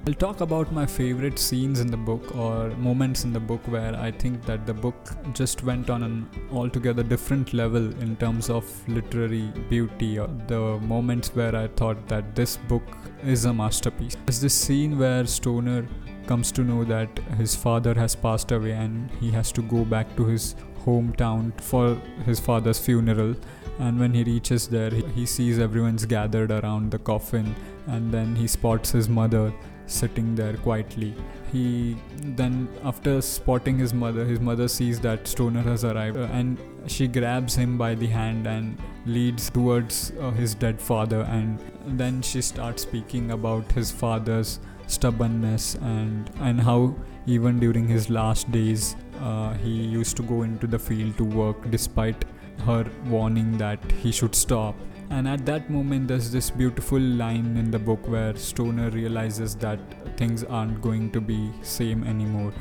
I'll 0.09 0.15
talk 0.15 0.41
about 0.41 0.71
my 0.71 0.87
favorite 0.87 1.37
scenes 1.37 1.81
in 1.81 1.89
the 1.91 1.97
book 1.97 2.37
or 2.37 2.69
moments 2.77 3.25
in 3.25 3.33
the 3.33 3.41
book 3.41 3.61
where 3.67 3.93
I 3.97 4.13
think 4.13 4.47
that 4.47 4.65
the 4.65 4.73
book 4.73 4.95
just 5.33 5.65
went 5.65 5.91
on 5.91 6.05
an 6.05 6.31
altogether 6.53 7.03
different 7.03 7.53
level 7.53 7.93
in 8.01 8.15
terms 8.15 8.49
of 8.49 8.65
literary 8.89 9.53
beauty 9.69 10.17
or 10.17 10.29
the 10.47 10.79
moments 10.79 11.35
where 11.35 11.57
I 11.57 11.67
thought 11.67 12.07
that 12.07 12.37
this 12.37 12.57
book 12.57 12.85
is 13.25 13.47
a 13.47 13.53
masterpiece. 13.53 14.17
There's 14.27 14.41
this 14.41 14.55
scene 14.55 14.97
where 14.97 15.27
Stoner 15.27 15.89
comes 16.29 16.53
to 16.53 16.63
know 16.63 16.85
that 16.85 17.09
his 17.37 17.57
father 17.57 17.93
has 17.95 18.15
passed 18.15 18.53
away 18.53 18.73
and 18.75 19.11
he 19.19 19.33
has 19.33 19.51
to 19.53 19.63
go 19.63 19.85
back 19.85 20.15
to 20.19 20.25
his 20.25 20.55
hometown 20.87 21.52
for 21.61 21.95
his 22.25 22.40
father's 22.40 22.78
funeral 22.78 23.35
and 23.78 24.00
when 24.00 24.14
he 24.14 24.25
reaches 24.25 24.69
there 24.69 24.90
he 24.90 25.26
sees 25.26 25.59
everyone's 25.59 26.07
gathered 26.07 26.50
around 26.50 26.90
the 26.90 26.99
coffin 26.99 27.55
and 27.87 28.12
then 28.12 28.35
he 28.35 28.47
spots 28.47 28.90
his 28.90 29.09
mother 29.09 29.52
sitting 29.87 30.35
there 30.35 30.57
quietly. 30.59 31.14
He 31.52 31.97
then, 32.16 32.69
after 32.85 33.21
spotting 33.23 33.78
his 33.78 33.95
mother, 33.95 34.25
his 34.25 34.40
mother 34.40 34.69
sees 34.69 35.00
that 35.00 35.26
Stoner 35.26 35.62
has 35.62 35.85
arrived 35.85 36.16
uh, 36.16 36.28
and 36.33 36.59
she 36.87 37.07
grabs 37.07 37.55
him 37.55 37.78
by 37.78 37.95
the 37.95 38.07
hand 38.07 38.47
and 38.47 38.76
leads 39.07 39.49
towards 39.50 40.12
uh, 40.21 40.31
his 40.33 40.55
dead 40.55 40.81
father. 40.81 41.21
And 41.23 41.59
then 41.87 42.23
she 42.23 42.43
starts 42.43 42.83
speaking 42.83 43.31
about 43.31 43.71
his 43.73 43.90
father's 43.90 44.61
stubbornness 44.88 45.75
and 45.76 46.31
and 46.38 46.61
how 46.61 46.95
even 47.26 47.59
during 47.59 47.88
his 47.88 48.09
last 48.09 48.50
days 48.52 48.95
uh, 49.20 49.54
he 49.54 49.70
used 49.70 50.16
to 50.16 50.23
go 50.23 50.42
into 50.42 50.66
the 50.66 50.78
field 50.78 51.16
to 51.18 51.25
work 51.25 51.70
despite 51.70 52.25
her 52.64 52.85
warning 53.06 53.56
that 53.58 53.78
he 53.92 54.11
should 54.11 54.35
stop 54.35 54.75
and 55.11 55.28
at 55.28 55.46
that 55.46 55.70
moment, 55.70 56.08
there's 56.08 56.30
this 56.30 56.50
beautiful 56.50 56.99
line 56.99 57.56
in 57.56 57.70
the 57.70 57.78
book 57.78 58.06
where 58.08 58.35
Stoner 58.35 58.90
realizes 58.90 59.54
that 59.56 59.78
things 60.16 60.42
aren't 60.44 60.82
going 60.82 61.11
to 61.12 61.20
be 61.20 61.52
same 61.62 62.02
anymore. 62.04 62.52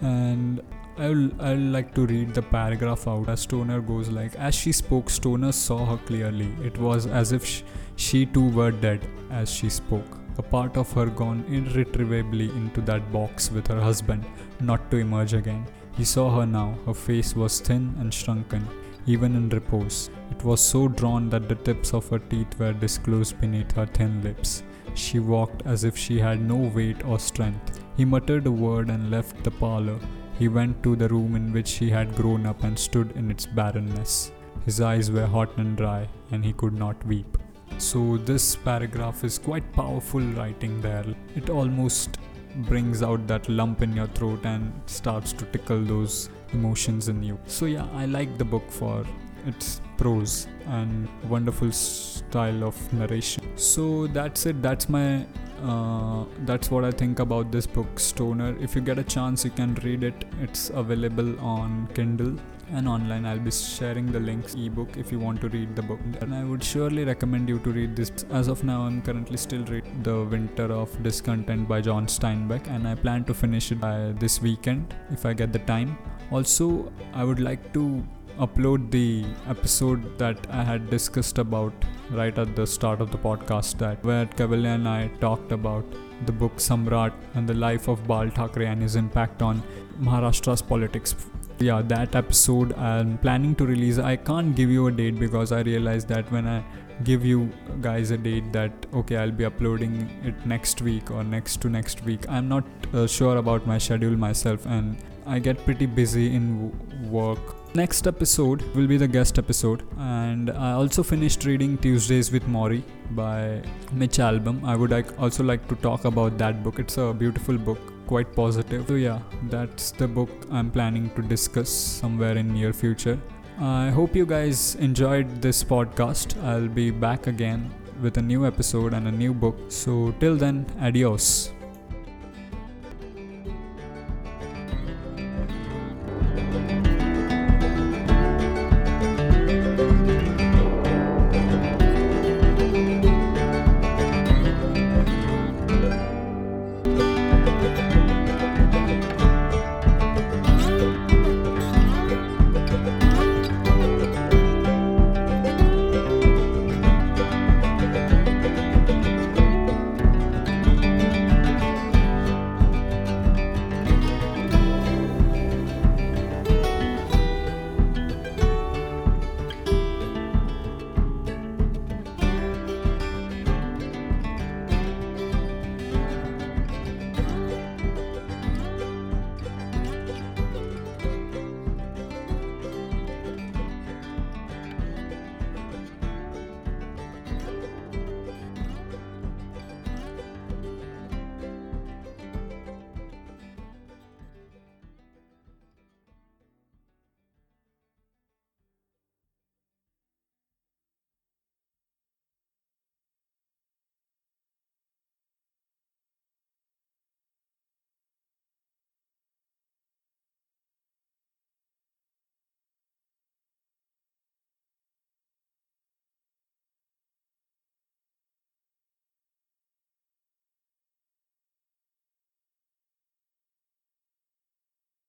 And 0.00 0.62
I'll, 0.98 1.30
I'll 1.40 1.58
like 1.58 1.94
to 1.94 2.06
read 2.06 2.34
the 2.34 2.42
paragraph 2.42 3.06
out 3.06 3.28
as 3.28 3.40
Stoner 3.40 3.80
goes 3.80 4.08
like, 4.08 4.34
As 4.34 4.54
she 4.54 4.72
spoke, 4.72 5.10
Stoner 5.10 5.52
saw 5.52 5.84
her 5.86 5.98
clearly. 5.98 6.50
It 6.64 6.76
was 6.78 7.06
as 7.06 7.32
if 7.32 7.44
she, 7.44 7.62
she 7.94 8.26
too 8.26 8.48
were 8.50 8.72
dead 8.72 9.06
as 9.30 9.50
she 9.50 9.70
spoke. 9.70 10.18
A 10.38 10.42
part 10.42 10.76
of 10.76 10.90
her 10.92 11.06
gone 11.06 11.44
irretrievably 11.48 12.50
into 12.50 12.80
that 12.82 13.12
box 13.12 13.50
with 13.50 13.66
her 13.68 13.80
husband, 13.80 14.24
not 14.60 14.90
to 14.90 14.96
emerge 14.96 15.34
again. 15.34 15.66
He 15.96 16.04
saw 16.04 16.30
her 16.38 16.46
now. 16.46 16.78
Her 16.86 16.94
face 16.94 17.34
was 17.34 17.60
thin 17.60 17.94
and 17.98 18.12
shrunken 18.12 18.66
even 19.06 19.36
in 19.36 19.48
repose. 19.48 20.10
It 20.30 20.44
was 20.44 20.60
so 20.60 20.88
drawn 20.88 21.30
that 21.30 21.48
the 21.48 21.54
tips 21.54 21.94
of 21.94 22.08
her 22.10 22.18
teeth 22.18 22.58
were 22.58 22.72
disclosed 22.72 23.40
beneath 23.40 23.72
her 23.72 23.86
thin 23.86 24.22
lips. 24.22 24.62
She 24.94 25.18
walked 25.18 25.62
as 25.64 25.84
if 25.84 25.96
she 25.96 26.18
had 26.18 26.40
no 26.40 26.56
weight 26.56 27.04
or 27.04 27.18
strength. 27.18 27.80
He 27.96 28.04
muttered 28.04 28.46
a 28.46 28.50
word 28.50 28.90
and 28.90 29.10
left 29.10 29.42
the 29.44 29.50
parlor. 29.50 29.98
He 30.38 30.48
went 30.48 30.82
to 30.82 30.96
the 30.96 31.08
room 31.08 31.34
in 31.36 31.52
which 31.52 31.72
he 31.72 31.88
had 31.88 32.16
grown 32.16 32.46
up 32.46 32.62
and 32.64 32.78
stood 32.78 33.12
in 33.12 33.30
its 33.30 33.46
barrenness. 33.46 34.32
His 34.64 34.80
eyes 34.80 35.10
were 35.10 35.26
hot 35.26 35.56
and 35.56 35.76
dry, 35.76 36.08
and 36.32 36.44
he 36.44 36.52
could 36.52 36.74
not 36.74 37.06
weep. 37.06 37.38
So, 37.78 38.16
this 38.16 38.56
paragraph 38.56 39.22
is 39.22 39.38
quite 39.38 39.72
powerful 39.72 40.20
writing 40.20 40.80
there. 40.80 41.04
It 41.34 41.50
almost 41.50 42.18
brings 42.64 43.02
out 43.02 43.26
that 43.26 43.48
lump 43.48 43.82
in 43.82 43.94
your 43.94 44.06
throat 44.08 44.44
and 44.44 44.72
starts 44.86 45.32
to 45.34 45.44
tickle 45.46 45.82
those 45.82 46.30
emotions 46.52 47.08
in 47.08 47.22
you. 47.22 47.38
So, 47.46 47.66
yeah, 47.66 47.86
I 47.94 48.06
like 48.06 48.38
the 48.38 48.44
book 48.44 48.70
for 48.70 49.04
its 49.46 49.80
prose 49.96 50.48
and 50.66 51.08
wonderful 51.28 51.70
style 51.72 52.64
of 52.64 52.92
narration. 52.92 53.44
So, 53.56 54.06
that's 54.06 54.46
it. 54.46 54.62
That's 54.62 54.88
my. 54.88 55.26
Uh, 55.64 56.26
that's 56.40 56.70
what 56.70 56.84
I 56.84 56.90
think 56.90 57.18
about 57.18 57.50
this 57.50 57.66
book, 57.66 57.98
Stoner. 57.98 58.54
If 58.60 58.74
you 58.74 58.82
get 58.82 58.98
a 58.98 59.04
chance, 59.04 59.42
you 59.42 59.50
can 59.50 59.74
read 59.76 60.02
it. 60.02 60.26
It's 60.42 60.68
available 60.68 61.38
on 61.40 61.88
Kindle 61.94 62.36
and 62.72 62.88
online. 62.88 63.24
I'll 63.26 63.38
be 63.38 63.50
sharing 63.50 64.10
the 64.10 64.20
links 64.20 64.54
ebook 64.54 64.96
if 64.96 65.12
you 65.12 65.18
want 65.18 65.40
to 65.42 65.48
read 65.48 65.76
the 65.76 65.82
book. 65.82 66.00
And 66.20 66.34
I 66.34 66.44
would 66.44 66.62
surely 66.62 67.04
recommend 67.04 67.48
you 67.48 67.58
to 67.60 67.70
read 67.70 67.96
this. 67.96 68.10
As 68.30 68.48
of 68.48 68.64
now, 68.64 68.82
I'm 68.82 69.02
currently 69.02 69.36
still 69.36 69.64
reading 69.64 70.02
The 70.02 70.24
Winter 70.24 70.72
of 70.72 71.02
Discontent 71.02 71.68
by 71.68 71.80
John 71.80 72.06
Steinbeck, 72.06 72.68
and 72.68 72.86
I 72.86 72.94
plan 72.94 73.24
to 73.24 73.34
finish 73.34 73.72
it 73.72 73.80
by 73.80 74.12
this 74.18 74.40
weekend 74.40 74.94
if 75.10 75.26
I 75.26 75.32
get 75.32 75.52
the 75.52 75.60
time. 75.60 75.98
Also, 76.30 76.92
I 77.14 77.24
would 77.24 77.40
like 77.40 77.72
to 77.74 78.04
upload 78.38 78.90
the 78.90 79.24
episode 79.48 80.18
that 80.18 80.46
I 80.50 80.62
had 80.62 80.90
discussed 80.90 81.38
about 81.38 81.72
right 82.10 82.36
at 82.38 82.54
the 82.54 82.66
start 82.66 83.00
of 83.00 83.10
the 83.10 83.18
podcast 83.18 83.78
that 83.78 84.04
where 84.04 84.26
Kaivalya 84.26 84.74
and 84.74 84.88
I 84.88 85.08
talked 85.20 85.52
about 85.52 85.84
the 86.26 86.32
book 86.32 86.56
Samrat 86.56 87.14
and 87.34 87.48
the 87.48 87.54
life 87.54 87.88
of 87.88 88.06
Bal 88.06 88.28
Thackeray 88.28 88.66
and 88.66 88.82
his 88.82 88.96
impact 88.96 89.40
on 89.40 89.62
Maharashtra's 90.00 90.60
politics 90.60 91.14
yeah 91.58 91.80
that 91.80 92.14
episode 92.14 92.72
i'm 92.74 93.16
planning 93.18 93.54
to 93.54 93.66
release 93.66 93.98
i 93.98 94.14
can't 94.14 94.54
give 94.54 94.70
you 94.70 94.86
a 94.88 94.90
date 94.90 95.18
because 95.18 95.52
i 95.52 95.60
realized 95.60 96.06
that 96.08 96.30
when 96.30 96.46
i 96.46 96.62
give 97.04 97.24
you 97.24 97.50
guys 97.80 98.10
a 98.10 98.16
date 98.16 98.52
that 98.52 98.70
okay 98.94 99.16
i'll 99.16 99.30
be 99.30 99.44
uploading 99.44 100.08
it 100.24 100.46
next 100.46 100.80
week 100.82 101.10
or 101.10 101.22
next 101.22 101.60
to 101.60 101.68
next 101.68 102.02
week. 102.04 102.20
I'm 102.28 102.48
not 102.48 102.64
uh, 102.94 103.06
sure 103.06 103.36
about 103.36 103.66
my 103.66 103.78
schedule 103.78 104.16
myself 104.16 104.64
and 104.66 104.96
i 105.26 105.38
get 105.38 105.62
pretty 105.64 105.86
busy 105.86 106.34
in 106.34 106.70
w- 106.70 107.10
work. 107.10 107.38
Next 107.74 108.06
episode 108.06 108.62
will 108.74 108.86
be 108.86 108.96
the 108.96 109.08
guest 109.08 109.38
episode 109.38 109.82
and 109.98 110.50
i 110.50 110.72
also 110.72 111.02
finished 111.02 111.44
reading 111.44 111.76
tuesdays 111.78 112.32
with 112.32 112.44
Morrie 112.44 112.82
by 113.10 113.62
mitch 113.92 114.18
albom. 114.18 114.64
I 114.64 114.76
would 114.76 114.90
like 114.90 115.20
also 115.20 115.44
like 115.44 115.68
to 115.68 115.74
talk 115.76 116.06
about 116.06 116.38
that 116.38 116.62
book. 116.62 116.78
It's 116.78 116.96
a 116.96 117.12
beautiful 117.12 117.58
book 117.58 117.92
quite 118.06 118.34
positive. 118.34 118.86
So 118.88 118.94
yeah, 118.94 119.20
that's 119.50 119.90
the 119.90 120.06
book 120.08 120.30
I'm 120.50 120.70
planning 120.70 121.10
to 121.16 121.22
discuss 121.22 121.68
somewhere 121.68 122.36
in 122.36 122.52
near 122.52 122.72
future. 122.72 123.18
I 123.58 123.88
hope 123.90 124.14
you 124.14 124.26
guys 124.26 124.74
enjoyed 124.76 125.40
this 125.40 125.64
podcast. 125.64 126.40
I'll 126.44 126.68
be 126.68 126.90
back 126.90 127.26
again 127.26 127.70
with 128.02 128.18
a 128.18 128.22
new 128.22 128.46
episode 128.46 128.92
and 128.92 129.08
a 129.08 129.12
new 129.12 129.32
book. 129.32 129.56
So 129.68 130.14
till 130.20 130.36
then, 130.36 130.66
adios. 130.80 131.55